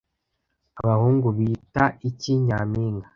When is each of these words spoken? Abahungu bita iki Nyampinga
Abahungu 0.79 1.27
bita 1.37 1.85
iki 2.09 2.31
Nyampinga 2.45 3.07